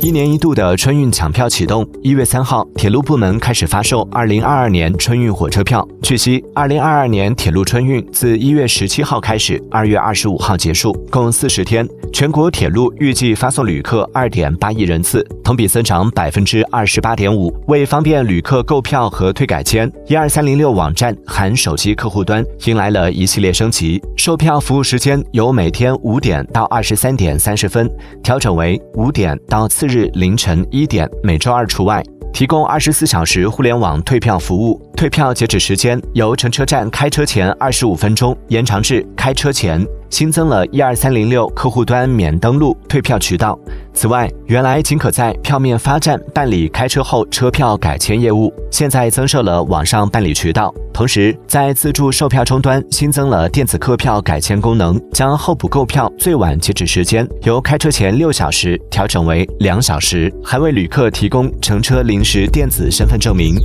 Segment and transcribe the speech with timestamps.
[0.00, 5.86] 一年一度的春运抢票启动，一月三号，铁路部门开始发售二零二二年春运火车票。
[6.02, 11.86] 据悉，二零二二年铁路春运自一月十七号开始，二月二十五号结束，共四十天。
[12.12, 17.54] 全国铁路预计发送旅客二点八亿人次，同比增长百分之二十八点五。
[17.68, 27.88] 为方便旅客购票和退改签，一二三零六网站含手机客户端迎来了一系列升级，售票服务时间由每天五点到二十三点三十分
[28.22, 32.02] 调整为五点到次日凌晨一点，每周二除外。
[32.30, 39.84] 提供二十四小时互联网退票服务，退票截止时间由乘车站开车前二十五分钟延长至开车前。
[40.10, 43.58] 新增了一二三零六客户端免登录退票渠道。
[43.92, 50.72] 此外，原来仅可在票面发站办理开车后车票改签业务，现在增设了网上办理渠道。
[50.92, 63.56] 同时，在自助售票终端新增了电子客票改签功能，将候补购票最晚截止时间由开车前六小时调整为两小时，还为旅客提供乘车临时电子身份证明。